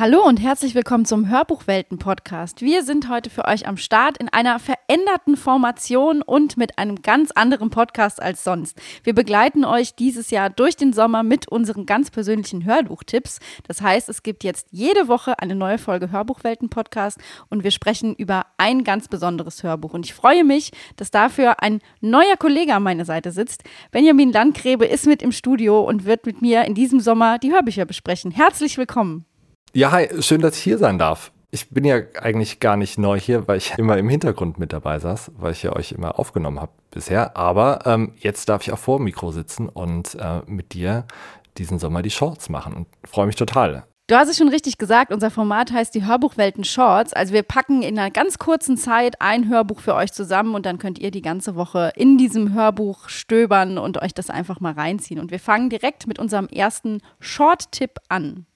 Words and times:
Hallo 0.00 0.26
und 0.26 0.40
herzlich 0.40 0.74
willkommen 0.74 1.04
zum 1.04 1.28
Hörbuchwelten-Podcast. 1.28 2.62
Wir 2.62 2.84
sind 2.84 3.10
heute 3.10 3.28
für 3.28 3.44
euch 3.44 3.68
am 3.68 3.76
Start 3.76 4.16
in 4.16 4.30
einer 4.30 4.58
veränderten 4.58 5.36
Formation 5.36 6.22
und 6.22 6.56
mit 6.56 6.78
einem 6.78 7.02
ganz 7.02 7.32
anderen 7.32 7.68
Podcast 7.68 8.22
als 8.22 8.42
sonst. 8.42 8.80
Wir 9.04 9.14
begleiten 9.14 9.62
euch 9.66 9.94
dieses 9.94 10.30
Jahr 10.30 10.48
durch 10.48 10.74
den 10.74 10.94
Sommer 10.94 11.22
mit 11.22 11.48
unseren 11.48 11.84
ganz 11.84 12.10
persönlichen 12.10 12.64
Hörbuchtipps. 12.64 13.40
Das 13.68 13.82
heißt, 13.82 14.08
es 14.08 14.22
gibt 14.22 14.42
jetzt 14.42 14.68
jede 14.70 15.06
Woche 15.06 15.38
eine 15.38 15.54
neue 15.54 15.76
Folge 15.76 16.10
Hörbuchwelten-Podcast 16.10 17.18
und 17.50 17.62
wir 17.62 17.70
sprechen 17.70 18.14
über 18.14 18.46
ein 18.56 18.84
ganz 18.84 19.06
besonderes 19.06 19.62
Hörbuch. 19.62 19.92
Und 19.92 20.06
ich 20.06 20.14
freue 20.14 20.44
mich, 20.44 20.72
dass 20.96 21.10
dafür 21.10 21.62
ein 21.62 21.82
neuer 22.00 22.38
Kollege 22.38 22.74
an 22.74 22.84
meiner 22.84 23.04
Seite 23.04 23.32
sitzt. 23.32 23.64
Benjamin 23.90 24.32
Landgräbe 24.32 24.86
ist 24.86 25.06
mit 25.06 25.20
im 25.20 25.32
Studio 25.32 25.82
und 25.82 26.06
wird 26.06 26.24
mit 26.24 26.40
mir 26.40 26.64
in 26.64 26.74
diesem 26.74 27.00
Sommer 27.00 27.38
die 27.38 27.52
Hörbücher 27.52 27.84
besprechen. 27.84 28.30
Herzlich 28.30 28.78
willkommen. 28.78 29.26
Ja, 29.72 29.92
hi, 29.92 30.08
schön, 30.20 30.40
dass 30.40 30.56
ich 30.56 30.64
hier 30.64 30.78
sein 30.78 30.98
darf. 30.98 31.30
Ich 31.52 31.70
bin 31.70 31.84
ja 31.84 32.00
eigentlich 32.20 32.58
gar 32.58 32.76
nicht 32.76 32.98
neu 32.98 33.20
hier, 33.20 33.46
weil 33.46 33.58
ich 33.58 33.72
immer 33.78 33.98
im 33.98 34.08
Hintergrund 34.08 34.58
mit 34.58 34.72
dabei 34.72 34.98
saß, 34.98 35.30
weil 35.36 35.52
ich 35.52 35.62
ja 35.62 35.76
euch 35.76 35.92
immer 35.92 36.18
aufgenommen 36.18 36.58
habe 36.58 36.72
bisher. 36.90 37.36
Aber 37.36 37.86
ähm, 37.86 38.12
jetzt 38.18 38.48
darf 38.48 38.62
ich 38.62 38.72
auch 38.72 38.78
vor 38.78 38.98
dem 38.98 39.04
Mikro 39.04 39.30
sitzen 39.30 39.68
und 39.68 40.16
äh, 40.16 40.40
mit 40.46 40.74
dir 40.74 41.04
diesen 41.56 41.78
Sommer 41.78 42.02
die 42.02 42.10
Shorts 42.10 42.48
machen 42.48 42.74
und 42.74 42.88
freue 43.04 43.26
mich 43.26 43.36
total. 43.36 43.84
Du 44.08 44.16
hast 44.16 44.28
es 44.28 44.38
schon 44.38 44.48
richtig 44.48 44.76
gesagt, 44.76 45.12
unser 45.12 45.30
Format 45.30 45.70
heißt 45.70 45.94
die 45.94 46.04
Hörbuchwelten 46.04 46.64
Shorts. 46.64 47.12
Also 47.12 47.32
wir 47.32 47.44
packen 47.44 47.82
in 47.82 47.96
einer 47.96 48.10
ganz 48.10 48.38
kurzen 48.38 48.76
Zeit 48.76 49.20
ein 49.20 49.48
Hörbuch 49.48 49.78
für 49.78 49.94
euch 49.94 50.12
zusammen 50.12 50.56
und 50.56 50.66
dann 50.66 50.78
könnt 50.78 50.98
ihr 50.98 51.12
die 51.12 51.22
ganze 51.22 51.54
Woche 51.54 51.92
in 51.94 52.18
diesem 52.18 52.52
Hörbuch 52.54 53.08
stöbern 53.08 53.78
und 53.78 54.02
euch 54.02 54.14
das 54.14 54.30
einfach 54.30 54.58
mal 54.58 54.72
reinziehen. 54.72 55.20
Und 55.20 55.30
wir 55.30 55.38
fangen 55.38 55.70
direkt 55.70 56.08
mit 56.08 56.18
unserem 56.18 56.48
ersten 56.48 57.02
Short-Tipp 57.20 57.98
an. 58.08 58.46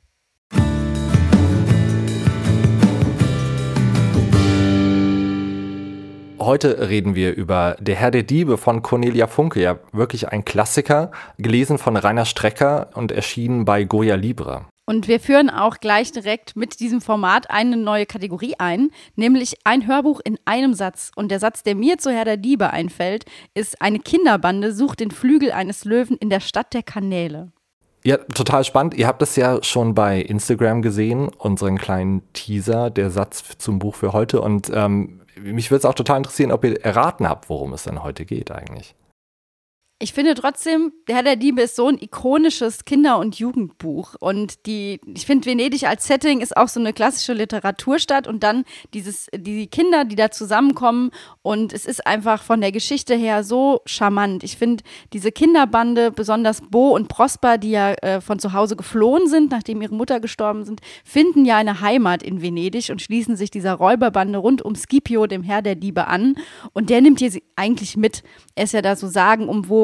Heute 6.44 6.90
reden 6.90 7.14
wir 7.14 7.34
über 7.34 7.74
Der 7.80 7.94
Herr 7.94 8.10
der 8.10 8.22
Diebe 8.22 8.58
von 8.58 8.82
Cornelia 8.82 9.28
Funke, 9.28 9.62
ja 9.62 9.78
wirklich 9.92 10.28
ein 10.28 10.44
Klassiker, 10.44 11.10
gelesen 11.38 11.78
von 11.78 11.96
Rainer 11.96 12.26
Strecker 12.26 12.90
und 12.92 13.12
erschienen 13.12 13.64
bei 13.64 13.84
Goya 13.84 14.16
Libre. 14.16 14.66
Und 14.84 15.08
wir 15.08 15.20
führen 15.20 15.48
auch 15.48 15.78
gleich 15.78 16.12
direkt 16.12 16.54
mit 16.54 16.80
diesem 16.80 17.00
Format 17.00 17.48
eine 17.48 17.78
neue 17.78 18.04
Kategorie 18.04 18.56
ein, 18.58 18.90
nämlich 19.16 19.54
ein 19.64 19.86
Hörbuch 19.86 20.20
in 20.22 20.36
einem 20.44 20.74
Satz. 20.74 21.12
Und 21.16 21.30
der 21.30 21.40
Satz, 21.40 21.62
der 21.62 21.76
mir 21.76 21.96
zu 21.96 22.10
Herr 22.10 22.26
der 22.26 22.36
Diebe 22.36 22.68
einfällt, 22.68 23.24
ist: 23.54 23.80
Eine 23.80 23.98
Kinderbande 23.98 24.74
sucht 24.74 25.00
den 25.00 25.12
Flügel 25.12 25.50
eines 25.50 25.86
Löwen 25.86 26.18
in 26.18 26.28
der 26.28 26.40
Stadt 26.40 26.74
der 26.74 26.82
Kanäle. 26.82 27.52
Ja, 28.04 28.18
total 28.18 28.64
spannend. 28.64 28.92
Ihr 28.92 29.06
habt 29.06 29.22
es 29.22 29.34
ja 29.36 29.62
schon 29.62 29.94
bei 29.94 30.20
Instagram 30.20 30.82
gesehen, 30.82 31.28
unseren 31.38 31.78
kleinen 31.78 32.20
Teaser, 32.34 32.90
der 32.90 33.10
Satz 33.10 33.56
zum 33.56 33.78
Buch 33.78 33.94
für 33.94 34.12
heute. 34.12 34.42
Und 34.42 34.70
ähm, 34.74 35.22
mich 35.36 35.70
würde 35.70 35.80
es 35.80 35.84
auch 35.84 35.94
total 35.94 36.18
interessieren, 36.18 36.52
ob 36.52 36.64
ihr 36.64 36.80
erraten 36.84 37.28
habt, 37.28 37.48
worum 37.48 37.72
es 37.72 37.84
denn 37.84 38.02
heute 38.02 38.24
geht 38.24 38.50
eigentlich. 38.50 38.94
Ich 40.00 40.12
finde 40.12 40.34
trotzdem, 40.34 40.92
Der 41.06 41.16
Herr 41.16 41.22
der 41.22 41.36
Diebe 41.36 41.62
ist 41.62 41.76
so 41.76 41.86
ein 41.86 41.98
ikonisches 42.00 42.84
Kinder- 42.84 43.18
und 43.18 43.38
Jugendbuch. 43.38 44.16
Und 44.18 44.66
die, 44.66 45.00
ich 45.06 45.24
finde, 45.24 45.46
Venedig 45.46 45.86
als 45.86 46.06
Setting 46.06 46.40
ist 46.40 46.56
auch 46.56 46.66
so 46.66 46.80
eine 46.80 46.92
klassische 46.92 47.32
Literaturstadt 47.32 48.26
und 48.26 48.42
dann 48.42 48.64
dieses, 48.92 49.28
die 49.34 49.68
Kinder, 49.68 50.04
die 50.04 50.16
da 50.16 50.30
zusammenkommen. 50.30 51.10
Und 51.42 51.72
es 51.72 51.86
ist 51.86 52.06
einfach 52.06 52.42
von 52.42 52.60
der 52.60 52.72
Geschichte 52.72 53.14
her 53.14 53.44
so 53.44 53.82
charmant. 53.86 54.42
Ich 54.42 54.56
finde 54.56 54.82
diese 55.12 55.30
Kinderbande, 55.30 56.10
besonders 56.10 56.60
Bo 56.62 56.90
und 56.90 57.08
Prosper, 57.08 57.56
die 57.56 57.70
ja 57.70 57.92
äh, 57.92 58.20
von 58.20 58.40
zu 58.40 58.52
Hause 58.52 58.74
geflohen 58.74 59.28
sind, 59.28 59.52
nachdem 59.52 59.80
ihre 59.80 59.94
Mutter 59.94 60.18
gestorben 60.18 60.64
sind, 60.64 60.80
finden 61.04 61.44
ja 61.44 61.56
eine 61.56 61.80
Heimat 61.82 62.22
in 62.22 62.42
Venedig 62.42 62.90
und 62.90 63.00
schließen 63.00 63.36
sich 63.36 63.50
dieser 63.50 63.74
Räuberbande 63.74 64.38
rund 64.38 64.60
um 64.60 64.74
Scipio, 64.74 65.26
dem 65.28 65.44
Herr 65.44 65.62
der 65.62 65.76
Diebe, 65.76 66.08
an. 66.08 66.34
Und 66.72 66.90
der 66.90 67.00
nimmt 67.00 67.20
hier 67.20 67.30
eigentlich 67.54 67.96
mit. 67.96 68.24
Er 68.56 68.64
ist 68.64 68.72
ja 68.72 68.82
da 68.82 68.96
so 68.96 69.06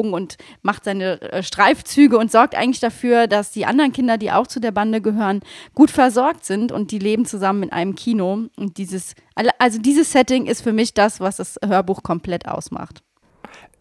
sagenumwogen 0.01 0.13
und 0.13 0.37
macht 0.61 0.83
seine 0.83 1.21
äh, 1.21 1.43
Streifzüge 1.43 2.17
und 2.17 2.31
sorgt 2.31 2.55
eigentlich 2.55 2.79
dafür, 2.79 3.27
dass 3.27 3.51
die 3.51 3.65
anderen 3.65 3.91
Kinder, 3.91 4.17
die 4.17 4.31
auch 4.31 4.47
zu 4.47 4.59
der 4.59 4.71
Bande 4.71 5.01
gehören, 5.01 5.41
gut 5.75 5.91
versorgt 5.91 6.45
sind 6.45 6.71
und 6.71 6.91
die 6.91 6.99
leben 6.99 7.25
zusammen 7.25 7.63
in 7.63 7.71
einem 7.71 7.95
Kino. 7.95 8.45
Und 8.57 8.77
dieses, 8.77 9.15
also 9.59 9.79
dieses 9.79 10.11
Setting 10.11 10.45
ist 10.45 10.61
für 10.61 10.73
mich 10.73 10.93
das, 10.93 11.19
was 11.19 11.37
das 11.37 11.59
Hörbuch 11.63 12.03
komplett 12.03 12.47
ausmacht 12.47 13.03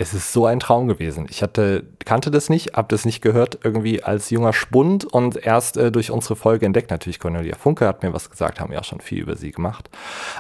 es 0.00 0.14
ist 0.14 0.32
so 0.32 0.46
ein 0.46 0.60
Traum 0.60 0.88
gewesen. 0.88 1.26
Ich 1.28 1.42
hatte, 1.42 1.84
kannte 2.06 2.30
das 2.30 2.48
nicht, 2.48 2.72
habe 2.72 2.88
das 2.88 3.04
nicht 3.04 3.20
gehört 3.20 3.58
irgendwie 3.62 4.02
als 4.02 4.30
junger 4.30 4.54
Spund 4.54 5.04
und 5.04 5.36
erst 5.36 5.76
äh, 5.76 5.92
durch 5.92 6.10
unsere 6.10 6.36
Folge 6.36 6.64
entdeckt. 6.64 6.90
Natürlich 6.90 7.18
Cornelia 7.18 7.54
Funke 7.54 7.86
hat 7.86 8.02
mir 8.02 8.14
was 8.14 8.30
gesagt, 8.30 8.60
haben 8.60 8.72
ja 8.72 8.80
auch 8.80 8.84
schon 8.84 9.02
viel 9.02 9.20
über 9.20 9.36
sie 9.36 9.50
gemacht. 9.50 9.90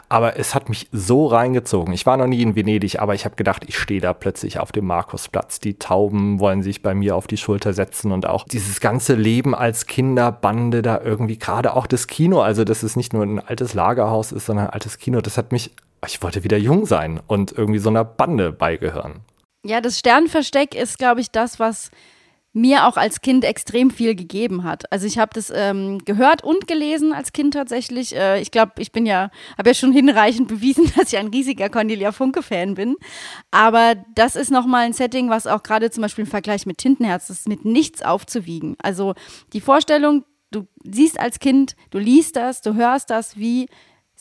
Aber 0.08 0.38
es 0.38 0.54
hat 0.54 0.70
mich 0.70 0.88
so 0.92 1.26
reingezogen. 1.26 1.92
Ich 1.92 2.06
war 2.06 2.16
noch 2.16 2.26
nie 2.26 2.40
in 2.40 2.56
Venedig, 2.56 3.00
aber 3.00 3.14
ich 3.14 3.26
habe 3.26 3.36
gedacht, 3.36 3.64
ich 3.66 3.78
stehe 3.78 4.00
da 4.00 4.14
plötzlich 4.14 4.58
auf 4.58 4.72
dem 4.72 4.86
Markusplatz. 4.86 5.60
Die 5.60 5.78
Tauben 5.78 6.40
wollen 6.40 6.62
sich 6.62 6.82
bei 6.82 6.94
mir 6.94 7.14
auf 7.14 7.26
die 7.26 7.36
Schulter 7.36 7.74
setzen 7.74 8.12
und 8.12 8.24
auch 8.24 8.44
dieses 8.44 8.80
ganze 8.80 9.14
Leben 9.14 9.54
als 9.54 9.84
Kinderbande 9.84 10.80
da 10.80 11.02
irgendwie, 11.04 11.38
gerade 11.38 11.74
auch 11.74 11.86
das 11.86 12.06
Kino, 12.06 12.40
also 12.40 12.64
dass 12.64 12.82
es 12.82 12.96
nicht 12.96 13.12
nur 13.12 13.24
ein 13.24 13.40
altes 13.40 13.74
Lagerhaus 13.74 14.32
ist, 14.32 14.46
sondern 14.46 14.68
ein 14.68 14.72
altes 14.72 14.96
Kino, 14.96 15.20
das 15.20 15.36
hat 15.36 15.52
mich 15.52 15.70
ich 16.06 16.22
wollte 16.22 16.44
wieder 16.44 16.56
jung 16.56 16.86
sein 16.86 17.20
und 17.26 17.52
irgendwie 17.52 17.78
so 17.78 17.90
einer 17.90 18.04
Bande 18.04 18.52
beigehören. 18.52 19.20
Ja, 19.64 19.80
das 19.80 19.98
Sternversteck 19.98 20.74
ist, 20.74 20.98
glaube 20.98 21.20
ich, 21.20 21.30
das, 21.30 21.58
was 21.58 21.90
mir 22.52 22.86
auch 22.86 22.96
als 22.96 23.20
Kind 23.20 23.44
extrem 23.44 23.90
viel 23.90 24.16
gegeben 24.16 24.64
hat. 24.64 24.90
Also 24.90 25.06
ich 25.06 25.18
habe 25.18 25.30
das 25.34 25.52
ähm, 25.54 25.98
gehört 26.04 26.42
und 26.42 26.66
gelesen 26.66 27.12
als 27.12 27.32
Kind 27.32 27.54
tatsächlich. 27.54 28.16
Äh, 28.16 28.40
ich 28.40 28.50
glaube, 28.50 28.72
ich 28.78 28.90
bin 28.90 29.06
ja, 29.06 29.30
habe 29.56 29.70
ja 29.70 29.74
schon 29.74 29.92
hinreichend 29.92 30.48
bewiesen, 30.48 30.90
dass 30.96 31.12
ich 31.12 31.18
ein 31.18 31.28
riesiger 31.28 31.68
Cornelia 31.68 32.10
Funke-Fan 32.10 32.74
bin. 32.74 32.96
Aber 33.52 33.94
das 34.14 34.34
ist 34.34 34.50
nochmal 34.50 34.86
ein 34.86 34.92
Setting, 34.92 35.30
was 35.30 35.46
auch 35.46 35.62
gerade 35.62 35.90
zum 35.90 36.02
Beispiel 36.02 36.24
im 36.24 36.30
Vergleich 36.30 36.66
mit 36.66 36.78
Tintenherz 36.78 37.30
ist, 37.30 37.48
mit 37.48 37.64
nichts 37.64 38.02
aufzuwiegen. 38.02 38.74
Also 38.82 39.14
die 39.52 39.60
Vorstellung, 39.60 40.24
du 40.50 40.66
siehst 40.82 41.20
als 41.20 41.38
Kind, 41.38 41.76
du 41.90 41.98
liest 41.98 42.34
das, 42.34 42.62
du 42.62 42.74
hörst 42.74 43.10
das, 43.10 43.36
wie 43.36 43.68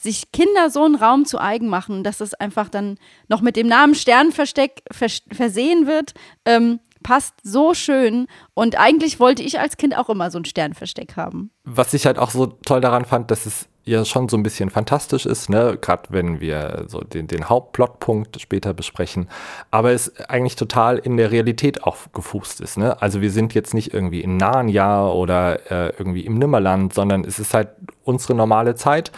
sich 0.02 0.32
Kinder 0.32 0.70
so 0.70 0.84
einen 0.84 0.96
Raum 0.96 1.26
zu 1.26 1.40
eigen 1.40 1.68
machen, 1.68 2.04
dass 2.04 2.22
es 2.22 2.34
einfach 2.34 2.70
dann 2.70 2.98
noch 3.28 3.42
mit 3.42 3.56
dem 3.56 3.68
Namen 3.68 3.96
Sternversteck 3.96 4.84
vers 4.92 5.22
versehen 5.32 5.88
wird, 5.88 6.14
ähm, 6.46 6.80
passt 7.04 7.34
so 7.44 7.74
schön. 7.74 8.28
Und 8.54 8.78
eigentlich 8.80 9.20
wollte 9.20 9.44
ich 9.44 9.60
als 9.60 9.78
Kind 9.78 9.98
auch 9.98 10.10
immer 10.10 10.32
so 10.32 10.40
ein 10.40 10.46
Sternversteck 10.46 11.16
haben. 11.16 11.52
Was 11.64 11.94
ich 11.94 12.06
halt 12.06 12.20
auch 12.20 12.32
so 12.32 12.48
toll 12.48 12.82
daran 12.82 13.06
fand, 13.06 13.32
dass 13.32 13.46
es 13.46 13.68
ja 13.86 14.06
schon 14.06 14.30
so 14.30 14.38
ein 14.38 14.44
bisschen 14.44 14.70
fantastisch 14.70 15.26
ist, 15.26 15.50
ne? 15.50 15.78
gerade 15.82 16.04
wenn 16.10 16.40
wir 16.40 16.86
so 16.88 17.00
den, 17.02 17.28
den 17.28 17.50
Hauptplotpunkt 17.50 18.40
später 18.40 18.74
besprechen, 18.74 19.28
aber 19.72 19.92
es 19.92 20.16
eigentlich 20.30 20.56
total 20.56 21.00
in 21.00 21.18
der 21.18 21.32
Realität 21.32 21.84
auch 21.84 21.98
gefußt 22.14 22.62
ist. 22.62 22.78
Ne? 22.78 23.02
Also 23.02 23.22
wir 23.22 23.32
sind 23.32 23.54
jetzt 23.56 23.74
nicht 23.74 23.94
irgendwie 23.94 24.22
in 24.22 24.38
Narnia 24.38 25.08
oder 25.08 25.72
äh, 25.72 25.94
irgendwie 25.98 26.26
im 26.26 26.38
Nimmerland, 26.38 26.94
sondern 26.94 27.24
es 27.24 27.40
ist 27.40 27.54
halt 27.54 27.70
unsere 28.04 28.36
normale 28.36 28.76
Zeit, 28.76 29.12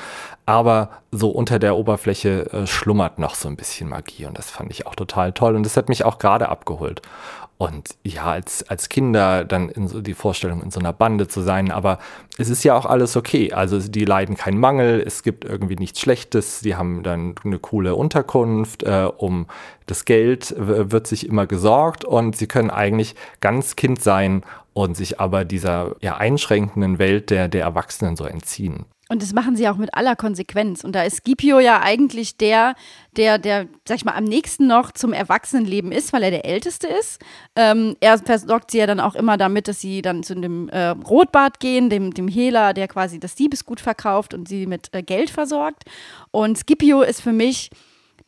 aber 0.45 0.89
so 1.11 1.29
unter 1.29 1.59
der 1.59 1.75
Oberfläche 1.75 2.51
äh, 2.51 2.67
schlummert 2.67 3.19
noch 3.19 3.35
so 3.35 3.47
ein 3.47 3.57
bisschen 3.57 3.89
Magie 3.89 4.25
und 4.25 4.37
das 4.37 4.49
fand 4.49 4.71
ich 4.71 4.87
auch 4.87 4.95
total 4.95 5.33
toll 5.33 5.55
und 5.55 5.63
das 5.63 5.77
hat 5.77 5.89
mich 5.89 6.03
auch 6.03 6.19
gerade 6.19 6.49
abgeholt. 6.49 7.01
Und 7.61 7.89
ja, 8.03 8.25
als, 8.25 8.67
als 8.69 8.89
Kinder 8.89 9.45
dann 9.45 9.69
in 9.69 9.87
so 9.87 10.01
die 10.01 10.15
Vorstellung, 10.15 10.63
in 10.63 10.71
so 10.71 10.79
einer 10.79 10.93
Bande 10.93 11.27
zu 11.27 11.41
sein, 11.41 11.69
aber 11.69 11.99
es 12.39 12.49
ist 12.49 12.63
ja 12.63 12.75
auch 12.75 12.87
alles 12.87 13.15
okay. 13.15 13.53
Also 13.53 13.77
die 13.77 14.03
leiden 14.03 14.35
keinen 14.35 14.57
Mangel, 14.57 14.99
es 15.05 15.21
gibt 15.21 15.45
irgendwie 15.45 15.75
nichts 15.75 15.99
Schlechtes, 15.99 16.61
die 16.61 16.75
haben 16.75 17.03
dann 17.03 17.35
eine 17.43 17.59
coole 17.59 17.93
Unterkunft, 17.93 18.81
äh, 18.81 19.07
um 19.15 19.45
das 19.85 20.05
Geld 20.05 20.55
wird 20.57 21.05
sich 21.05 21.27
immer 21.27 21.45
gesorgt 21.45 22.03
und 22.03 22.35
sie 22.35 22.47
können 22.47 22.71
eigentlich 22.71 23.13
ganz 23.41 23.75
Kind 23.75 24.01
sein 24.01 24.41
und 24.73 24.97
sich 24.97 25.19
aber 25.19 25.45
dieser 25.45 25.95
ja, 26.01 26.17
einschränkenden 26.17 26.97
Welt 26.97 27.29
der, 27.29 27.47
der 27.47 27.61
Erwachsenen 27.61 28.15
so 28.15 28.25
entziehen. 28.25 28.85
Und 29.11 29.21
das 29.21 29.33
machen 29.33 29.57
sie 29.57 29.67
auch 29.67 29.75
mit 29.75 29.93
aller 29.93 30.15
Konsequenz. 30.15 30.85
Und 30.85 30.93
da 30.95 31.03
ist 31.03 31.17
Scipio 31.17 31.59
ja 31.59 31.81
eigentlich 31.81 32.37
der, 32.37 32.75
der, 33.17 33.39
der, 33.39 33.67
sag 33.85 33.97
ich 33.97 34.05
mal, 34.05 34.13
am 34.13 34.23
nächsten 34.23 34.67
noch 34.67 34.93
zum 34.93 35.11
Erwachsenenleben 35.11 35.91
ist, 35.91 36.13
weil 36.13 36.23
er 36.23 36.31
der 36.31 36.45
Älteste 36.45 36.87
ist. 36.87 37.21
Ähm, 37.57 37.97
er 37.99 38.17
versorgt 38.19 38.71
sie 38.71 38.77
ja 38.77 38.87
dann 38.87 39.01
auch 39.01 39.15
immer 39.15 39.35
damit, 39.35 39.67
dass 39.67 39.81
sie 39.81 40.01
dann 40.01 40.23
zu 40.23 40.33
dem 40.33 40.69
äh, 40.69 40.91
Rotbart 40.91 41.59
gehen, 41.59 41.89
dem, 41.89 42.13
dem 42.13 42.29
Hehler, 42.29 42.73
der 42.73 42.87
quasi 42.87 43.19
das 43.19 43.35
Diebesgut 43.35 43.81
verkauft 43.81 44.33
und 44.33 44.47
sie 44.47 44.65
mit 44.65 44.87
äh, 44.93 45.03
Geld 45.03 45.29
versorgt. 45.29 45.83
Und 46.31 46.57
Scipio 46.57 47.01
ist 47.01 47.19
für 47.21 47.33
mich 47.33 47.69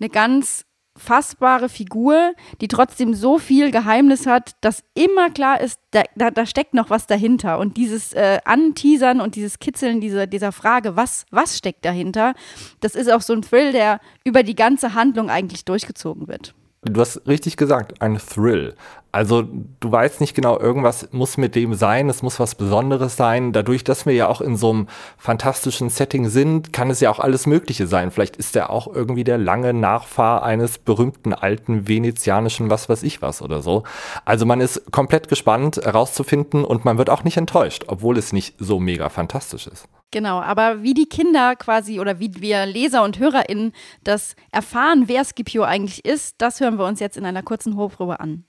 eine 0.02 0.10
ganz 0.10 0.66
fassbare 0.96 1.70
Figur, 1.70 2.34
die 2.62 2.68
trotzdem 2.68 3.14
so 3.14 3.40
viel 3.40 3.72
Geheimnis 3.72 4.26
hat, 4.26 4.56
dass 4.62 4.84
immer 4.94 5.30
klar 5.30 5.60
ist, 5.60 5.80
da, 5.92 6.04
da, 6.16 6.30
da 6.32 6.46
steckt 6.46 6.74
noch 6.74 6.90
was 6.90 7.08
dahinter. 7.08 7.60
Und 7.60 7.78
dieses 7.78 8.14
äh, 8.14 8.40
Anteasern 8.46 9.20
und 9.20 9.36
dieses 9.36 9.60
Kitzeln 9.60 10.02
dieser, 10.02 10.28
dieser 10.28 10.52
Frage, 10.52 10.96
was, 10.96 11.26
was 11.32 11.58
steckt 11.58 11.86
dahinter, 11.86 12.34
das 12.80 12.96
ist 12.96 13.12
auch 13.12 13.22
so 13.22 13.34
ein 13.34 13.42
Thrill, 13.42 13.72
der 13.72 14.00
über 14.24 14.44
die 14.44 14.56
ganze 14.56 14.94
Handlung 14.94 15.30
eigentlich 15.30 15.66
durchgezogen 15.66 16.28
wird. 16.28 16.54
Du 16.86 17.00
hast 17.00 17.28
richtig 17.28 17.58
gesagt, 17.58 18.02
ein 18.02 18.18
Thrill. 18.18 18.76
Also 19.14 19.44
du 19.80 19.92
weißt 19.92 20.22
nicht 20.22 20.34
genau, 20.34 20.60
irgendwas 20.60 21.10
muss 21.12 21.38
mit 21.38 21.54
dem 21.54 21.76
sein, 21.76 22.10
es 22.10 22.24
muss 22.24 22.40
was 22.40 22.56
Besonderes 22.56 23.16
sein. 23.16 23.54
Dadurch, 23.54 23.84
dass 23.84 24.08
wir 24.08 24.14
ja 24.14 24.28
auch 24.28 24.42
in 24.42 24.58
so 24.58 24.72
einem 24.72 24.88
fantastischen 25.20 25.90
Setting 25.90 26.30
sind, 26.30 26.74
kann 26.74 26.90
es 26.90 27.00
ja 27.00 27.12
auch 27.12 27.20
alles 27.20 27.46
Mögliche 27.46 27.86
sein. 27.86 28.10
Vielleicht 28.10 28.38
ist 28.38 28.56
er 28.56 28.72
auch 28.72 28.88
irgendwie 28.88 29.24
der 29.24 29.38
lange 29.38 29.72
Nachfahr 29.72 30.42
eines 30.44 30.80
berühmten 30.80 31.34
alten 31.34 31.88
venezianischen 31.88 32.72
was 32.72 32.90
weiß 32.90 33.04
ich 33.04 33.22
was 33.22 33.44
oder 33.44 33.62
so. 33.62 33.84
Also 34.26 34.48
man 34.48 34.60
ist 34.60 34.92
komplett 34.92 35.30
gespannt 35.30 35.78
herauszufinden 35.78 36.66
und 36.66 36.84
man 36.84 36.98
wird 36.98 37.12
auch 37.12 37.24
nicht 37.24 37.38
enttäuscht, 37.38 37.86
obwohl 37.88 38.18
es 38.18 38.34
nicht 38.34 38.56
so 38.58 38.80
mega 38.80 39.10
fantastisch 39.10 39.68
ist. 39.68 39.88
Genau, 40.14 40.42
aber 40.42 40.84
wie 40.84 40.94
die 40.94 41.08
Kinder 41.08 41.56
quasi 41.56 42.00
oder 42.00 42.20
wie 42.20 42.32
wir 42.40 42.68
Leser 42.68 43.04
und 43.04 43.18
HörerInnen 43.18 43.74
das 44.04 44.36
erfahren, 44.52 45.06
wer 45.08 45.26
Scipio 45.26 45.64
eigentlich 45.64 46.06
ist, 46.06 46.36
das 46.38 46.60
hören 46.60 46.78
wir 46.78 46.86
uns 46.86 47.00
jetzt 47.00 47.18
in 47.18 47.26
einer 47.26 47.42
kurzen 47.42 47.76
Hofprobe 47.78 48.20
an. 48.20 48.44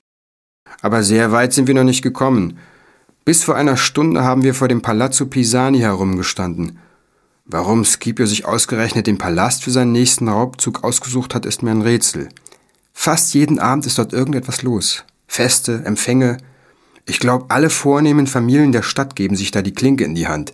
Aber 0.83 1.03
sehr 1.03 1.33
weit 1.33 1.55
sind 1.55 1.67
wir 1.67 1.75
noch 1.75 1.85
nicht 1.85 2.03
gekommen. 2.03 2.59
Bis 3.25 3.43
vor 3.43 3.57
einer 3.57 3.79
Stunde 3.79 4.23
haben 4.23 4.43
wir 4.43 4.53
vor 4.53 4.69
dem 4.69 4.83
Palazzo 4.83 5.25
Pisani 5.25 5.79
herumgestanden. 5.79 6.81
Warum 7.47 7.87
Scipio 7.87 8.27
sich 8.27 8.45
ausgerechnet 8.45 9.07
den 9.07 9.17
Palast 9.17 9.65
für 9.65 9.71
seinen 9.71 9.93
nächsten 9.93 10.29
Raubzug 10.29 10.85
ausgesucht 10.85 11.35
hat, 11.35 11.47
ist 11.47 11.63
mir 11.63 11.71
ein 11.71 11.81
Rätsel. 11.81 12.29
Fast 12.93 13.33
jeden 13.33 13.59
Abend 13.59 13.87
ist 13.87 13.97
dort 13.97 14.13
irgendetwas 14.13 14.61
los. 14.61 15.05
Feste, 15.27 15.83
Empfänge. 15.87 16.37
Ich 17.07 17.21
glaube, 17.21 17.47
alle 17.49 17.71
vornehmen 17.71 18.27
Familien 18.27 18.73
der 18.73 18.83
Stadt 18.83 19.17
geben 19.17 19.35
sich 19.35 19.51
da 19.51 19.63
die 19.63 19.73
Klinke 19.73 20.05
in 20.05 20.15
die 20.15 20.29
Hand. 20.29 20.53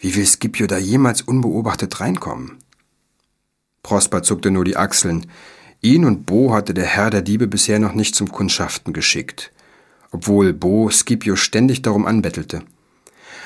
Wie 0.00 0.16
will 0.16 0.24
Scipio 0.26 0.66
da 0.66 0.78
jemals 0.78 1.20
unbeobachtet 1.20 2.00
reinkommen? 2.00 2.56
Prosper 3.82 4.22
zuckte 4.22 4.50
nur 4.50 4.64
die 4.64 4.78
Achseln. 4.78 5.26
Ihn 5.82 6.06
und 6.06 6.24
Bo 6.24 6.54
hatte 6.54 6.72
der 6.72 6.86
Herr 6.86 7.10
der 7.10 7.20
Diebe 7.20 7.46
bisher 7.46 7.78
noch 7.78 7.92
nicht 7.92 8.14
zum 8.14 8.32
Kundschaften 8.32 8.94
geschickt, 8.94 9.52
obwohl 10.10 10.54
Bo 10.54 10.88
Scipio 10.88 11.36
ständig 11.36 11.82
darum 11.82 12.06
anbettelte. 12.06 12.62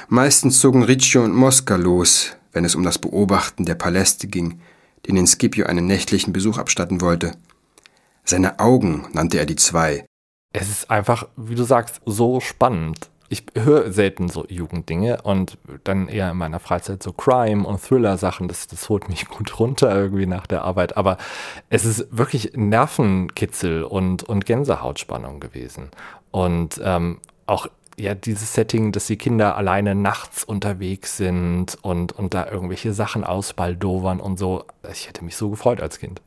Meistens 0.08 0.60
zogen 0.60 0.84
Riccio 0.84 1.24
und 1.24 1.34
Mosca 1.34 1.74
los, 1.74 2.36
wenn 2.52 2.64
es 2.64 2.76
um 2.76 2.84
das 2.84 2.98
Beobachten 2.98 3.64
der 3.64 3.74
Paläste 3.74 4.28
ging, 4.28 4.60
denen 5.08 5.26
Scipio 5.26 5.66
einen 5.66 5.86
nächtlichen 5.86 6.32
Besuch 6.32 6.58
abstatten 6.58 7.00
wollte. 7.00 7.32
Seine 8.24 8.60
Augen 8.60 9.06
nannte 9.12 9.38
er 9.38 9.46
die 9.46 9.56
zwei. 9.56 10.06
Es 10.52 10.70
ist 10.70 10.88
einfach, 10.88 11.26
wie 11.36 11.56
du 11.56 11.64
sagst, 11.64 12.00
so 12.06 12.38
spannend 12.38 13.10
ich 13.28 13.44
höre 13.54 13.92
selten 13.92 14.28
so 14.28 14.44
Jugenddinge 14.48 15.22
und 15.22 15.58
dann 15.84 16.08
eher 16.08 16.30
in 16.30 16.36
meiner 16.36 16.60
Freizeit 16.60 17.02
so 17.02 17.12
Crime- 17.12 17.66
und 17.66 17.80
Thriller-Sachen. 17.80 18.48
Das, 18.48 18.66
das 18.66 18.88
holt 18.88 19.08
mich 19.08 19.28
gut 19.28 19.58
runter 19.58 19.94
irgendwie 19.94 20.26
nach 20.26 20.46
der 20.46 20.62
Arbeit. 20.62 20.96
Aber 20.96 21.18
es 21.70 21.84
ist 21.84 22.06
wirklich 22.10 22.52
Nervenkitzel 22.54 23.84
und, 23.84 24.22
und 24.22 24.46
Gänsehautspannung 24.46 25.40
gewesen. 25.40 25.90
Und 26.30 26.80
ähm, 26.84 27.18
auch 27.46 27.68
ja, 27.96 28.14
dieses 28.14 28.54
Setting, 28.54 28.92
dass 28.92 29.06
die 29.06 29.16
Kinder 29.16 29.56
alleine 29.56 29.94
nachts 29.94 30.44
unterwegs 30.44 31.16
sind 31.16 31.78
und, 31.82 32.12
und 32.12 32.34
da 32.34 32.50
irgendwelche 32.50 32.92
Sachen 32.92 33.24
ausbaldowern 33.24 34.20
und 34.20 34.38
so. 34.38 34.64
Ich 34.90 35.08
hätte 35.08 35.24
mich 35.24 35.36
so 35.36 35.50
gefreut 35.50 35.80
als 35.80 35.98
Kind. 35.98 36.20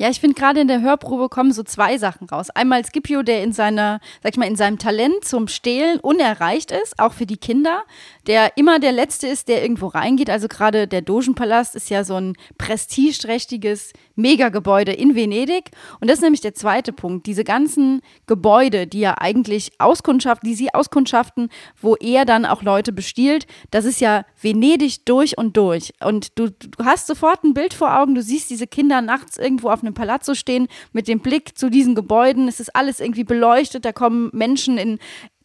Ja, 0.00 0.08
ich 0.08 0.18
finde 0.18 0.34
gerade 0.34 0.60
in 0.60 0.66
der 0.66 0.80
Hörprobe 0.80 1.28
kommen 1.28 1.52
so 1.52 1.62
zwei 1.62 1.98
Sachen 1.98 2.26
raus. 2.26 2.48
Einmal 2.48 2.82
Scipio, 2.86 3.22
der 3.22 3.42
in 3.42 3.52
seiner, 3.52 4.00
sag 4.22 4.32
ich 4.32 4.38
mal, 4.38 4.48
in 4.48 4.56
seinem 4.56 4.78
Talent 4.78 5.26
zum 5.26 5.46
Stehlen 5.46 6.00
unerreicht 6.00 6.70
ist, 6.70 6.98
auch 6.98 7.12
für 7.12 7.26
die 7.26 7.36
Kinder, 7.36 7.82
der 8.26 8.56
immer 8.56 8.78
der 8.78 8.92
Letzte 8.92 9.26
ist, 9.26 9.48
der 9.48 9.60
irgendwo 9.60 9.88
reingeht. 9.88 10.30
Also 10.30 10.48
gerade 10.48 10.88
der 10.88 11.02
Dogenpalast 11.02 11.76
ist 11.76 11.90
ja 11.90 12.02
so 12.02 12.14
ein 12.14 12.32
prestigeträchtiges 12.56 13.92
Megagebäude 14.14 14.90
in 14.90 15.14
Venedig. 15.14 15.70
Und 16.00 16.08
das 16.08 16.20
ist 16.20 16.22
nämlich 16.22 16.40
der 16.40 16.54
zweite 16.54 16.94
Punkt. 16.94 17.26
Diese 17.26 17.44
ganzen 17.44 18.00
Gebäude, 18.26 18.86
die 18.86 19.00
ja 19.00 19.18
eigentlich 19.18 19.72
auskundschaften, 19.80 20.48
die 20.48 20.54
sie 20.54 20.72
auskundschaften, 20.72 21.50
wo 21.78 21.94
er 21.96 22.24
dann 22.24 22.46
auch 22.46 22.62
Leute 22.62 22.94
bestiehlt, 22.94 23.46
das 23.70 23.84
ist 23.84 24.00
ja 24.00 24.24
Venedig 24.40 25.04
durch 25.04 25.36
und 25.36 25.58
durch. 25.58 25.92
Und 26.02 26.38
du, 26.38 26.48
du 26.48 26.84
hast 26.86 27.06
sofort 27.06 27.44
ein 27.44 27.52
Bild 27.52 27.74
vor 27.74 27.98
Augen, 27.98 28.14
du 28.14 28.22
siehst 28.22 28.48
diese 28.48 28.66
Kinder 28.66 29.02
nachts 29.02 29.36
irgendwo 29.36 29.68
auf 29.68 29.82
einem 29.82 29.89
Palazzo 29.94 30.34
stehen 30.34 30.68
mit 30.92 31.08
dem 31.08 31.20
Blick 31.20 31.56
zu 31.56 31.70
diesen 31.70 31.94
Gebäuden. 31.94 32.48
Es 32.48 32.60
ist 32.60 32.74
alles 32.74 33.00
irgendwie 33.00 33.24
beleuchtet, 33.24 33.84
da 33.84 33.92
kommen 33.92 34.30
Menschen 34.32 34.78
in 34.78 34.98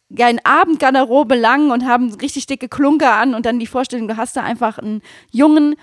ja, 0.08 0.28
in 0.28 0.40
Abendgarderobe 0.44 1.34
lang 1.34 1.70
und 1.70 1.84
haben 1.84 2.12
richtig 2.14 2.46
dicke 2.46 2.68
Klunker 2.68 3.14
an 3.14 3.34
und 3.34 3.44
dann 3.44 3.58
die 3.58 3.66
Vorstellung, 3.66 4.06
du 4.06 4.16
hast 4.16 4.36
da 4.36 4.42
einfach 4.42 4.78
einen 4.78 5.02
Jungen, 5.32 5.74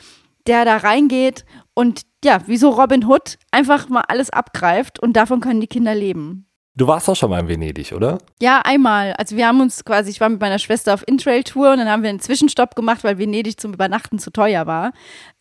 der 0.48 0.66
da 0.66 0.78
reingeht 0.78 1.46
und 1.74 2.04
ja, 2.24 2.40
wie 2.48 2.58
so 2.58 2.70
Robin 2.70 3.06
Hood, 3.06 3.38
einfach 3.52 3.90
mal 3.90 4.04
alles 4.08 4.30
abgreift 4.30 5.00
und 5.00 5.14
davon 5.14 5.42
können 5.42 5.62
die 5.62 5.68
Kinder 5.68 5.94
leben. 5.94 6.48
Du 6.76 6.88
warst 6.88 7.08
auch 7.08 7.16
schon 7.16 7.30
mal 7.30 7.40
in 7.40 7.48
Venedig, 7.48 7.92
oder? 7.92 8.18
Ja, 8.42 8.62
einmal. 8.64 9.14
Also 9.14 9.38
wir 9.38 9.48
haben 9.48 9.62
uns 9.62 9.86
quasi, 9.86 10.10
ich 10.10 10.20
war 10.20 10.30
mit 10.30 10.42
meiner 10.42 10.58
Schwester 10.58 10.94
auf 10.96 11.08
Intrail-Tour 11.08 11.72
und 11.72 11.78
dann 11.78 11.90
haben 11.90 12.02
wir 12.02 12.10
einen 12.10 12.20
Zwischenstopp 12.20 12.76
gemacht, 12.76 13.04
weil 13.04 13.20
Venedig 13.20 13.60
zum 13.60 13.74
Übernachten 13.74 14.18
zu 14.18 14.32
teuer 14.32 14.66
war. 14.66 14.92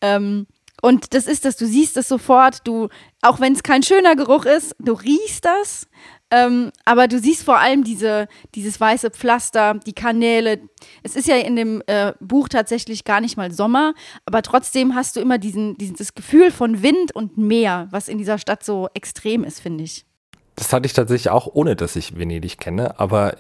Ähm, 0.03 0.47
und 0.83 1.15
das 1.15 1.27
ist 1.27 1.47
das, 1.47 1.57
du 1.57 1.67
siehst 1.67 1.97
es 1.97 2.09
sofort, 2.09 2.67
du, 2.67 2.89
auch 3.23 3.41
wenn 3.41 3.55
es 3.55 3.63
kein 3.63 3.83
schöner 3.83 4.17
Geruch 4.17 4.45
ist, 4.45 4.77
du 4.79 4.93
riechst 4.93 5.47
das 5.47 5.87
ähm, 6.33 6.73
aber 6.87 7.09
du 7.09 7.19
siehst 7.19 7.45
vor 7.45 7.59
allem 7.59 7.85
diese, 7.85 8.27
dieses 8.55 8.81
weiße 8.81 9.11
Pflaster, 9.11 9.75
die 9.75 9.93
Kanäle. 9.93 10.61
Es 11.03 11.15
ist 11.15 11.29
ja 11.29 11.37
in 11.37 11.57
dem 11.57 11.83
äh, 11.87 12.15
Buch 12.21 12.49
tatsächlich 12.49 13.05
gar 13.05 13.21
nicht 13.21 13.37
mal 13.37 13.53
Sommer, 13.53 13.93
aber 14.25 14.41
trotzdem 14.41 14.95
hast 14.95 15.15
du 15.15 15.21
immer 15.21 15.37
diesen, 15.37 15.77
dieses 15.77 16.15
Gefühl 16.15 16.51
von 16.51 16.83
Wind 16.83 17.15
und 17.15 17.37
Meer, 17.37 17.87
was 17.91 18.09
in 18.09 18.17
dieser 18.17 18.39
Stadt 18.39 18.65
so 18.65 18.89
extrem 18.95 19.45
ist, 19.45 19.61
finde 19.61 19.85
ich. 19.85 20.07
Das 20.55 20.73
hatte 20.73 20.87
ich 20.87 20.95
tatsächlich 20.95 21.29
auch, 21.29 21.49
ohne 21.53 21.77
dass 21.77 21.97
ich 21.97 22.17
Venedig 22.17 22.57
kenne, 22.57 22.99
aber 22.99 23.37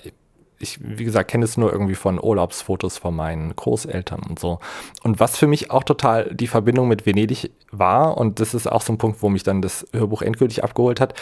ich, 0.62 0.79
wie 0.81 1.05
gesagt, 1.05 1.31
kenne 1.31 1.44
es 1.44 1.56
nur 1.56 1.73
irgendwie 1.73 1.97
von 1.97 2.23
Urlaubsfotos 2.23 2.97
von 2.97 3.14
meinen 3.14 3.55
Großeltern 3.55 4.20
und 4.29 4.38
so. 4.38 4.61
Und 5.03 5.19
was 5.19 5.37
für 5.37 5.49
mich 5.49 5.70
auch 5.70 5.82
total 5.82 6.32
die 6.32 6.47
Verbindung 6.47 6.87
mit 6.87 7.05
Venedig 7.05 7.50
war, 7.73 8.17
und 8.17 8.38
das 8.38 8.55
ist 8.55 8.70
auch 8.70 8.82
so 8.82 8.93
ein 8.93 8.99
Punkt, 8.99 9.23
wo 9.23 9.29
mich 9.29 9.43
dann 9.43 9.61
das 9.61 9.87
Hörbuch 9.93 10.23
endgültig 10.23 10.62
abgeholt 10.62 11.00
hat, 11.00 11.14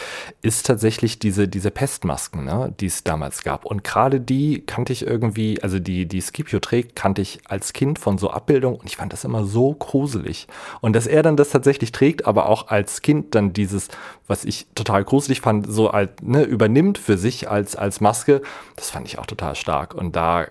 ist 0.43 0.67
tatsächlich 0.67 1.17
diese, 1.17 1.47
diese 1.47 1.71
Pestmasken, 1.71 2.45
ne, 2.45 2.73
die 2.79 2.85
es 2.85 3.03
damals 3.03 3.43
gab. 3.43 3.65
Und 3.65 3.83
gerade 3.83 4.21
die 4.21 4.61
kannte 4.65 4.93
ich 4.93 5.05
irgendwie, 5.07 5.61
also 5.63 5.79
die, 5.79 6.05
die 6.05 6.21
Scipio 6.21 6.59
trägt, 6.59 6.95
kannte 6.95 7.23
ich 7.23 7.39
als 7.45 7.73
Kind 7.73 7.97
von 7.97 8.19
so 8.19 8.29
Abbildungen 8.29 8.79
und 8.79 8.85
ich 8.85 8.97
fand 8.97 9.11
das 9.11 9.23
immer 9.23 9.43
so 9.45 9.73
gruselig. 9.73 10.47
Und 10.81 10.95
dass 10.95 11.07
er 11.07 11.23
dann 11.23 11.35
das 11.35 11.49
tatsächlich 11.49 11.91
trägt, 11.91 12.27
aber 12.27 12.47
auch 12.47 12.67
als 12.67 13.01
Kind 13.01 13.33
dann 13.33 13.53
dieses, 13.53 13.87
was 14.27 14.45
ich 14.45 14.67
total 14.75 15.03
gruselig 15.03 15.41
fand, 15.41 15.65
so 15.71 15.89
als, 15.89 16.11
ne, 16.21 16.43
übernimmt 16.43 16.99
für 16.99 17.17
sich 17.17 17.49
als, 17.49 17.75
als 17.75 18.01
Maske, 18.01 18.43
das 18.75 18.91
fand 18.91 19.07
ich 19.07 19.17
auch 19.17 19.25
total 19.31 19.55
stark. 19.55 19.93
Und 19.93 20.15
da, 20.15 20.47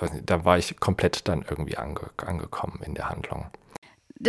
nicht, 0.00 0.22
da 0.24 0.44
war 0.44 0.58
ich 0.58 0.78
komplett 0.80 1.28
dann 1.28 1.44
irgendwie 1.48 1.76
ange, 1.76 2.10
angekommen 2.16 2.80
in 2.84 2.94
der 2.94 3.08
Handlung 3.08 3.46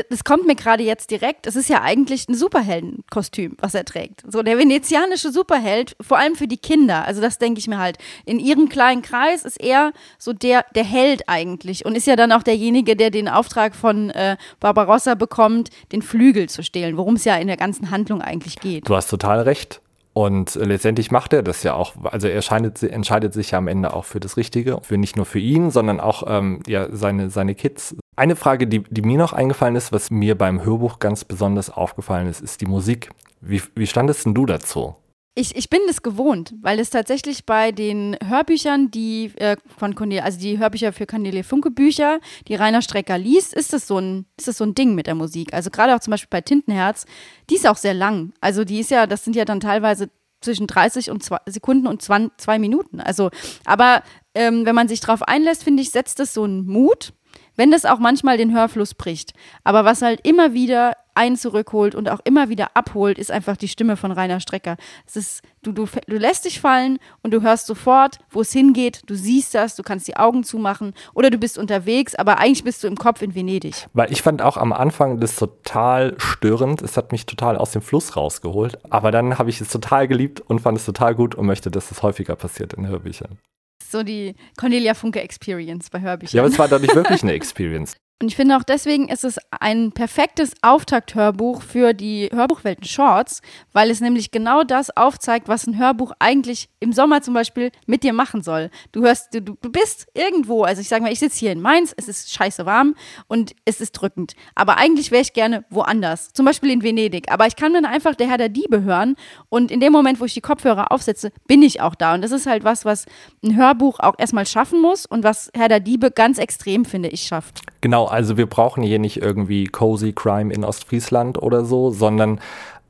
das 0.09 0.23
kommt 0.23 0.47
mir 0.47 0.55
gerade 0.55 0.83
jetzt 0.83 1.11
direkt, 1.11 1.45
es 1.45 1.55
ist 1.55 1.69
ja 1.69 1.81
eigentlich 1.81 2.27
ein 2.27 2.35
Superheldenkostüm, 2.35 3.57
was 3.59 3.75
er 3.75 3.85
trägt. 3.85 4.23
So 4.27 4.41
der 4.41 4.57
venezianische 4.57 5.31
Superheld, 5.31 5.95
vor 6.01 6.17
allem 6.17 6.35
für 6.35 6.47
die 6.47 6.57
Kinder. 6.57 7.05
Also 7.05 7.21
das 7.21 7.37
denke 7.37 7.59
ich 7.59 7.67
mir 7.67 7.77
halt. 7.77 7.97
In 8.25 8.39
ihrem 8.39 8.69
kleinen 8.69 9.01
Kreis 9.01 9.43
ist 9.43 9.61
er 9.61 9.93
so 10.17 10.33
der, 10.33 10.65
der 10.75 10.83
Held 10.83 11.23
eigentlich 11.27 11.85
und 11.85 11.95
ist 11.95 12.07
ja 12.07 12.15
dann 12.15 12.31
auch 12.31 12.43
derjenige, 12.43 12.95
der 12.95 13.11
den 13.11 13.27
Auftrag 13.27 13.75
von 13.75 14.09
äh, 14.11 14.37
Barbarossa 14.59 15.15
bekommt, 15.15 15.69
den 15.91 16.01
Flügel 16.01 16.49
zu 16.49 16.63
stehlen, 16.63 16.97
worum 16.97 17.15
es 17.15 17.25
ja 17.25 17.35
in 17.37 17.47
der 17.47 17.57
ganzen 17.57 17.91
Handlung 17.91 18.21
eigentlich 18.21 18.59
geht. 18.59 18.89
Du 18.89 18.95
hast 18.95 19.09
total 19.09 19.41
recht. 19.41 19.81
Und 20.13 20.53
letztendlich 20.55 21.09
macht 21.09 21.33
er 21.33 21.41
das 21.41 21.63
ja 21.63 21.73
auch. 21.73 21.93
Also 22.03 22.27
er 22.27 22.35
entscheidet, 22.35 22.83
entscheidet 22.83 23.33
sich 23.33 23.51
ja 23.51 23.57
am 23.57 23.67
Ende 23.67 23.93
auch 23.93 24.05
für 24.05 24.19
das 24.19 24.37
Richtige. 24.37 24.79
Für 24.83 24.97
nicht 24.97 25.15
nur 25.15 25.25
für 25.25 25.39
ihn, 25.39 25.71
sondern 25.71 25.99
auch 25.99 26.23
ähm, 26.27 26.61
ja, 26.67 26.87
seine, 26.91 27.31
seine 27.31 27.55
Kids. 27.55 27.95
Eine 28.15 28.35
Frage, 28.35 28.67
die, 28.67 28.83
die 28.83 29.01
mir 29.01 29.17
noch 29.17 29.33
eingefallen 29.33 29.75
ist, 29.75 29.91
was 29.91 30.11
mir 30.11 30.37
beim 30.37 30.63
Hörbuch 30.63 30.99
ganz 30.99 31.25
besonders 31.25 31.71
aufgefallen 31.71 32.27
ist, 32.27 32.41
ist 32.41 32.61
die 32.61 32.67
Musik. 32.67 33.09
Wie, 33.41 33.61
wie 33.75 33.87
standest 33.87 34.25
denn 34.25 34.35
du 34.35 34.45
dazu? 34.45 34.95
Ich, 35.35 35.55
ich 35.55 35.69
bin 35.69 35.79
das 35.87 36.03
gewohnt, 36.03 36.53
weil 36.61 36.79
es 36.79 36.91
tatsächlich 36.91 37.45
bei 37.45 37.71
den 37.71 38.15
Hörbüchern, 38.23 38.91
die 38.91 39.31
äh, 39.37 39.57
von 39.79 39.95
Cornelia, 39.95 40.23
also 40.23 40.39
die 40.39 40.59
Hörbücher 40.59 40.93
für 40.93 41.07
Cornelia 41.07 41.41
Funke 41.41 41.71
Bücher, 41.71 42.19
die 42.47 42.53
Rainer 42.53 42.83
Strecker 42.83 43.17
liest, 43.17 43.53
ist 43.53 43.73
das 43.73 43.87
so 43.87 43.97
ein, 43.97 44.27
ist 44.37 44.47
das 44.47 44.57
so 44.57 44.63
ein 44.63 44.75
Ding 44.75 44.93
mit 44.93 45.07
der 45.07 45.15
Musik. 45.15 45.51
Also 45.51 45.71
gerade 45.71 45.95
auch 45.95 46.01
zum 46.01 46.11
Beispiel 46.11 46.29
bei 46.29 46.41
Tintenherz, 46.41 47.05
die 47.49 47.55
ist 47.55 47.65
auch 47.65 47.77
sehr 47.77 47.95
lang. 47.95 48.33
Also 48.41 48.63
die 48.63 48.79
ist 48.79 48.91
ja, 48.91 49.07
das 49.07 49.23
sind 49.23 49.35
ja 49.35 49.43
dann 49.43 49.59
teilweise 49.59 50.11
zwischen 50.41 50.67
30 50.67 51.09
und 51.09 51.23
zwei 51.23 51.39
Sekunden 51.47 51.87
und 51.87 52.03
zwei, 52.03 52.27
zwei 52.37 52.59
Minuten. 52.59 52.99
Also, 52.99 53.31
aber 53.65 54.03
ähm, 54.35 54.67
wenn 54.67 54.75
man 54.75 54.87
sich 54.87 54.99
darauf 54.99 55.23
einlässt, 55.23 55.63
finde 55.63 55.81
ich, 55.81 55.89
setzt 55.89 56.19
das 56.19 56.35
so 56.35 56.43
einen 56.43 56.67
Mut 56.67 57.13
wenn 57.55 57.71
das 57.71 57.85
auch 57.85 57.99
manchmal 57.99 58.37
den 58.37 58.53
Hörfluss 58.53 58.93
bricht. 58.93 59.33
Aber 59.63 59.85
was 59.85 60.01
halt 60.01 60.25
immer 60.25 60.53
wieder 60.53 60.93
einen 61.15 61.35
zurückholt 61.35 61.95
und 61.95 62.09
auch 62.09 62.19
immer 62.23 62.49
wieder 62.49 62.71
abholt, 62.75 63.17
ist 63.17 63.31
einfach 63.31 63.57
die 63.57 63.67
Stimme 63.67 63.97
von 63.97 64.11
Rainer 64.11 64.39
Strecker. 64.39 64.77
Es 65.05 65.15
ist, 65.15 65.41
du, 65.61 65.71
du, 65.71 65.87
du 66.07 66.17
lässt 66.17 66.45
dich 66.45 66.59
fallen 66.59 66.99
und 67.21 67.31
du 67.31 67.41
hörst 67.41 67.67
sofort, 67.67 68.19
wo 68.29 68.41
es 68.41 68.51
hingeht, 68.51 69.01
du 69.07 69.15
siehst 69.15 69.53
das, 69.55 69.75
du 69.75 69.83
kannst 69.83 70.07
die 70.07 70.17
Augen 70.17 70.43
zumachen 70.43 70.93
oder 71.13 71.29
du 71.29 71.37
bist 71.37 71.57
unterwegs, 71.57 72.15
aber 72.15 72.39
eigentlich 72.39 72.63
bist 72.63 72.83
du 72.83 72.87
im 72.87 72.97
Kopf 72.97 73.21
in 73.21 73.35
Venedig. 73.35 73.87
Weil 73.93 74.11
ich 74.11 74.21
fand 74.21 74.41
auch 74.41 74.57
am 74.57 74.73
Anfang 74.73 75.19
das 75.19 75.35
total 75.35 76.15
störend. 76.17 76.81
Es 76.81 76.97
hat 76.97 77.11
mich 77.11 77.25
total 77.25 77.57
aus 77.57 77.71
dem 77.71 77.81
Fluss 77.81 78.15
rausgeholt. 78.15 78.79
Aber 78.89 79.11
dann 79.11 79.37
habe 79.37 79.49
ich 79.49 79.61
es 79.61 79.69
total 79.69 80.07
geliebt 80.07 80.41
und 80.41 80.59
fand 80.59 80.77
es 80.77 80.85
total 80.85 81.15
gut 81.15 81.35
und 81.35 81.45
möchte, 81.45 81.71
dass 81.71 81.91
es 81.91 82.01
häufiger 82.03 82.35
passiert 82.35 82.73
in 82.73 82.87
Hörbüchern. 82.87 83.37
So 83.83 84.03
die 84.03 84.35
Cornelia 84.57 84.93
Funke 84.93 85.21
Experience 85.21 85.89
bei 85.89 86.01
Hörbüchern. 86.01 86.35
Ja, 86.35 86.41
aber 86.41 86.51
es 86.51 86.57
war 86.57 86.67
dadurch 86.67 86.95
wirklich 86.95 87.21
eine 87.23 87.33
Experience. 87.33 87.95
Und 88.21 88.29
ich 88.29 88.37
finde 88.37 88.55
auch 88.55 88.63
deswegen 88.63 89.09
ist 89.09 89.25
es 89.25 89.37
ein 89.59 89.91
perfektes 89.91 90.53
Auftakthörbuch 90.61 91.61
für 91.61 91.93
die 91.93 92.29
Hörbuchwelten 92.31 92.85
Shorts, 92.85 93.41
weil 93.73 93.89
es 93.89 93.99
nämlich 93.99 94.31
genau 94.31 94.63
das 94.63 94.95
aufzeigt, 94.95 95.49
was 95.49 95.67
ein 95.67 95.77
Hörbuch 95.77 96.13
eigentlich 96.19 96.69
im 96.79 96.93
Sommer 96.93 97.21
zum 97.21 97.33
Beispiel 97.33 97.71
mit 97.85 98.03
dir 98.03 98.13
machen 98.13 98.41
soll. 98.41 98.69
Du 98.93 99.01
hörst, 99.01 99.33
du, 99.33 99.41
du 99.41 99.69
bist 99.69 100.07
irgendwo, 100.13 100.63
also 100.63 100.79
ich 100.79 100.87
sage 100.87 101.03
mal, 101.03 101.11
ich 101.11 101.19
sitze 101.19 101.39
hier 101.39 101.51
in 101.51 101.59
Mainz, 101.59 101.93
es 101.97 102.07
ist 102.07 102.31
scheiße 102.31 102.65
warm 102.65 102.95
und 103.27 103.55
es 103.65 103.81
ist 103.81 103.91
drückend. 103.91 104.35
Aber 104.55 104.77
eigentlich 104.77 105.11
wäre 105.11 105.21
ich 105.21 105.33
gerne 105.33 105.65
woanders, 105.69 106.31
zum 106.31 106.45
Beispiel 106.45 106.71
in 106.71 106.81
Venedig. 106.81 107.29
Aber 107.29 107.45
ich 107.47 107.57
kann 107.57 107.73
dann 107.73 107.85
einfach 107.85 108.15
der 108.15 108.29
Herr 108.29 108.37
der 108.37 108.49
Diebe 108.49 108.83
hören 108.83 109.15
und 109.49 109.69
in 109.69 109.81
dem 109.81 109.91
Moment, 109.91 110.21
wo 110.21 110.25
ich 110.25 110.33
die 110.33 110.39
Kopfhörer 110.41 110.93
aufsetze, 110.93 111.31
bin 111.47 111.61
ich 111.61 111.81
auch 111.81 111.95
da. 111.95 112.13
Und 112.13 112.21
das 112.21 112.31
ist 112.31 112.45
halt 112.45 112.63
was, 112.63 112.85
was 112.85 113.05
ein 113.43 113.57
Hörbuch 113.57 113.99
auch 113.99 114.15
erstmal 114.17 114.45
schaffen 114.45 114.81
muss 114.81 115.05
und 115.05 115.25
was 115.25 115.51
Herr 115.53 115.67
der 115.67 115.81
Diebe 115.81 116.09
ganz 116.09 116.37
extrem, 116.37 116.85
finde 116.85 117.09
ich, 117.09 117.23
schafft. 117.23 117.61
Genau, 117.81 118.12
also 118.13 118.37
wir 118.37 118.45
brauchen 118.45 118.83
hier 118.83 118.99
nicht 118.99 119.21
irgendwie 119.21 119.65
cozy 119.65 120.13
Crime 120.13 120.53
in 120.53 120.63
Ostfriesland 120.63 121.41
oder 121.41 121.65
so, 121.65 121.89
sondern 121.89 122.39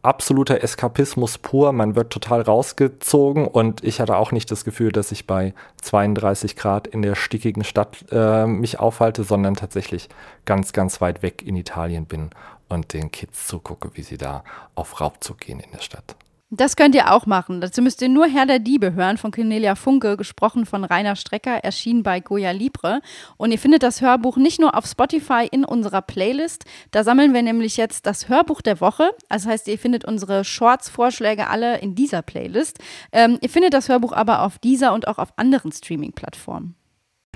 absoluter 0.01 0.61
Eskapismus 0.61 1.37
pur. 1.37 1.71
Man 1.71 1.95
wird 1.95 2.11
total 2.11 2.41
rausgezogen 2.41 3.47
und 3.47 3.83
ich 3.85 4.01
hatte 4.01 4.17
auch 4.17 4.33
nicht 4.33 4.51
das 4.51 4.65
Gefühl, 4.65 4.91
dass 4.91 5.13
ich 5.13 5.25
bei 5.25 5.53
32 5.81 6.57
Grad 6.57 6.87
in 6.87 7.01
der 7.01 7.15
stickigen 7.15 7.63
Stadt 7.63 8.05
äh, 8.11 8.45
mich 8.45 8.79
aufhalte, 8.79 9.23
sondern 9.23 9.55
tatsächlich 9.55 10.09
ganz, 10.43 10.73
ganz 10.73 10.99
weit 10.99 11.23
weg 11.23 11.41
in 11.41 11.55
Italien 11.55 12.05
bin 12.05 12.31
und 12.67 12.91
den 12.91 13.09
Kids 13.09 13.47
zugucke, 13.47 13.91
wie 13.93 14.03
sie 14.03 14.17
da 14.17 14.43
auf 14.75 14.99
Raubzug 14.99 15.39
gehen 15.39 15.61
in 15.61 15.71
der 15.71 15.81
Stadt. 15.81 16.17
Das 16.55 16.75
könnt 16.75 16.93
ihr 16.93 17.11
auch 17.11 17.25
machen. 17.25 17.61
Dazu 17.61 17.81
müsst 17.81 17.99
ihr 18.03 18.09
nur 18.09 18.27
Herr 18.27 18.45
der 18.45 18.59
Diebe 18.59 18.93
hören 18.93 19.17
von 19.17 19.31
Cornelia 19.31 19.73
Funke, 19.73 20.17
gesprochen 20.17 20.67
von 20.67 20.83
Rainer 20.83 21.15
Strecker, 21.15 21.63
erschienen 21.63 22.03
bei 22.03 22.19
Goya 22.19 22.51
Libre. 22.51 23.01
Und 23.37 23.51
ihr 23.51 23.57
findet 23.57 23.81
das 23.81 24.01
Hörbuch 24.01 24.37
nicht 24.37 24.61
nur 24.61 24.77
auf 24.77 24.85
Spotify 24.85 25.47
in 25.49 25.65
unserer 25.65 26.03
Playlist. 26.03 26.65
Da 26.91 27.03
sammeln 27.03 27.33
wir 27.33 27.41
nämlich 27.41 27.75
jetzt 27.75 28.05
das 28.05 28.29
Hörbuch 28.29 28.61
der 28.61 28.81
Woche. 28.81 29.09
Das 29.29 29.47
heißt, 29.47 29.67
ihr 29.67 29.79
findet 29.79 30.05
unsere 30.05 30.43
Shorts-Vorschläge 30.43 31.47
alle 31.47 31.79
in 31.79 31.95
dieser 31.95 32.21
Playlist. 32.21 32.77
Ähm, 33.11 33.39
ihr 33.41 33.49
findet 33.49 33.73
das 33.73 33.89
Hörbuch 33.89 34.13
aber 34.13 34.43
auf 34.43 34.59
dieser 34.59 34.93
und 34.93 35.07
auch 35.07 35.17
auf 35.17 35.33
anderen 35.37 35.71
Streaming-Plattformen. 35.71 36.75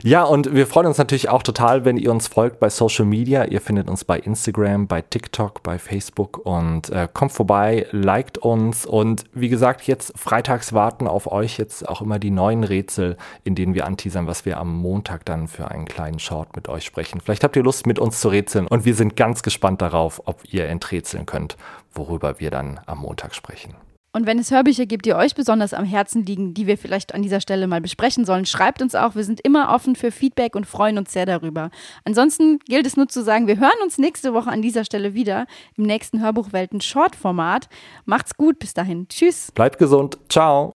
Ja, 0.04 0.24
und 0.26 0.54
wir 0.54 0.68
freuen 0.68 0.86
uns 0.86 1.00
natürlich 1.00 1.28
auch 1.28 1.42
total, 1.42 1.84
wenn 1.84 1.98
ihr 1.98 2.12
uns 2.12 2.28
folgt 2.28 2.60
bei 2.60 2.70
Social 2.70 3.06
Media. 3.06 3.46
Ihr 3.46 3.60
findet 3.60 3.90
uns 3.90 4.06
bei 4.06 4.20
Instagram, 4.20 4.86
bei 4.86 5.02
TikTok, 5.02 5.64
bei 5.64 5.80
Facebook 5.80 6.38
und 6.46 6.90
äh, 6.90 7.08
kommt 7.12 7.32
vorbei, 7.32 7.88
liked 7.90 8.38
uns 8.38 8.86
und 8.86 9.24
wie 9.34 9.50
gesagt, 9.50 9.88
jetzt 9.88 10.14
freitags 10.16 10.72
warten 10.72 11.08
auf 11.08 11.32
euch 11.32 11.58
jetzt 11.58 11.90
auch 11.90 12.02
immer 12.02 12.20
die 12.20 12.30
neuen 12.30 12.64
Rätsel, 12.64 13.18
in 13.44 13.56
denen 13.56 13.74
wir 13.74 13.88
anteasern, 13.88 14.28
was 14.28 14.46
wir 14.46 14.60
am 14.60 14.72
Montag 14.78 15.26
dann 15.26 15.48
für 15.48 15.72
einen 15.72 15.86
kleinen 15.86 16.20
Short 16.20 16.56
mit 16.56 16.70
euch 16.70 16.86
sprechen. 16.86 17.20
Vielleicht 17.20 17.44
habt 17.44 17.56
ihr 17.56 17.64
Lust, 17.64 17.88
mit 17.88 17.98
uns 17.98 18.22
zu 18.22 18.30
rätseln 18.30 18.68
und 18.68 18.86
wir 18.86 18.94
sind 18.94 19.16
ganz 19.16 19.42
gespannt 19.42 19.82
darauf, 19.82 20.22
ob 20.26 20.42
ihr 20.54 20.68
enträtseln 20.68 21.26
könnt, 21.26 21.58
worüber 21.92 22.40
wir 22.40 22.52
dann 22.52 22.80
am 22.86 23.00
Montag 23.00 23.34
sprechen. 23.34 23.74
Und 24.14 24.26
wenn 24.26 24.40
es 24.40 24.52
Hörbücher 24.52 24.86
gibt, 24.86 25.06
die 25.06 25.14
euch 25.14 25.36
besonders 25.36 25.74
am 25.74 25.86
Herzen 25.86 26.26
liegen, 26.26 26.54
die 26.54 26.66
wir 26.66 26.78
vielleicht 26.78 27.14
an 27.14 27.22
dieser 27.22 27.42
Stelle 27.42 27.68
mal 27.68 27.82
besprechen 27.82 28.26
sollen, 28.26 28.46
schreibt 28.46 28.82
uns 28.82 28.96
auch. 28.96 29.16
Wir 29.16 29.24
sind 29.24 29.42
immer 29.42 29.74
offen 29.74 29.96
für 29.96 30.12
Feedback 30.12 30.56
und 30.56 30.66
freuen 30.66 30.98
uns 30.98 31.14
sehr 31.14 31.26
darüber. 31.26 31.70
Ansonsten 32.06 32.60
gilt 32.68 32.88
es 32.88 32.98
nur 32.98 33.08
zu 33.08 33.24
sagen, 33.24 33.48
wir 33.48 33.60
hören 33.60 33.82
uns 33.84 33.98
nächste 33.98 34.34
Woche 34.34 34.50
an 34.50 34.62
dieser 34.62 34.86
Stelle 34.86 35.14
wieder 35.14 35.46
im 35.76 35.84
nächsten 35.84 36.22
Hörbuchwelten 36.22 36.82
Short-Format. 36.82 37.70
Macht's 38.06 38.36
gut 38.36 38.60
bis 38.60 38.74
dahin. 38.74 39.08
Tschüss. 39.08 39.52
Bleibt 39.54 39.78
gesund. 39.78 40.18
Ciao. 40.30 40.77